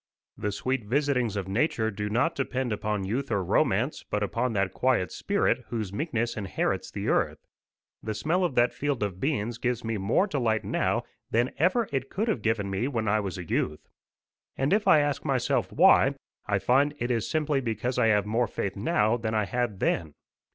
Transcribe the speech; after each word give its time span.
The 0.35 0.51
sweet 0.51 0.85
visitings 0.85 1.35
of 1.35 1.47
nature 1.47 1.91
do 1.91 2.09
not 2.09 2.33
depend 2.33 2.73
upon 2.73 3.03
youth 3.03 3.29
or 3.29 3.43
romance, 3.43 4.01
but 4.03 4.23
upon 4.23 4.53
that 4.53 4.73
quiet 4.73 5.11
spirit 5.11 5.63
whose 5.67 5.93
meekness 5.93 6.35
inherits 6.35 6.89
the 6.89 7.07
earth. 7.07 7.37
The 8.01 8.15
smell 8.15 8.43
of 8.43 8.55
that 8.55 8.73
field 8.73 9.03
of 9.03 9.19
beans 9.19 9.59
gives 9.59 9.83
me 9.83 9.99
more 9.99 10.25
delight 10.25 10.63
now 10.63 11.03
than 11.29 11.51
ever 11.59 11.87
it 11.91 12.09
could 12.09 12.27
have 12.29 12.41
given 12.41 12.67
me 12.67 12.87
when 12.87 13.07
I 13.07 13.19
was 13.19 13.37
a 13.37 13.45
youth. 13.45 13.89
And 14.57 14.73
if 14.73 14.87
I 14.87 15.01
ask 15.01 15.23
myself 15.23 15.71
why 15.71 16.15
I 16.47 16.57
find 16.57 16.95
it 16.97 17.11
is 17.11 17.29
simply 17.29 17.61
because 17.61 17.99
I 17.99 18.07
have 18.07 18.25
more 18.25 18.47
faith 18.47 18.75
now 18.75 19.17
than 19.17 19.35
I 19.35 19.45
had 19.45 19.79
then. 19.79 20.15